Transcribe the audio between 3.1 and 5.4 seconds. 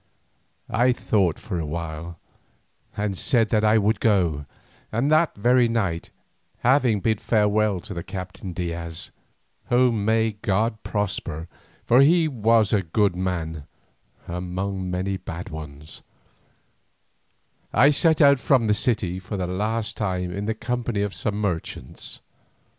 said that I would go, and that